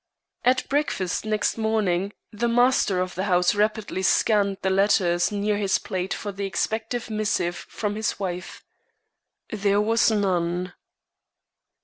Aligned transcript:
At 0.43 0.67
breakfast 0.67 1.25
next 1.25 1.59
morning 1.59 2.13
the 2.31 2.47
master 2.47 2.99
of 3.01 3.13
the 3.13 3.25
house 3.25 3.53
rapidly 3.53 4.01
scanned 4.01 4.57
the 4.63 4.71
letters 4.71 5.31
near 5.31 5.57
his 5.57 5.77
plate 5.77 6.11
for 6.11 6.31
the 6.31 6.47
expected 6.47 7.07
missive 7.11 7.55
from 7.69 7.93
his 7.95 8.19
wife. 8.19 8.63
There 9.51 9.79
was 9.79 10.09
none. 10.09 10.73